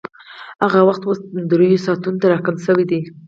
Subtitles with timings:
[0.63, 1.19] هغه وخت اوس
[1.51, 2.99] درېیو ساعتونو ته راکم شوی دی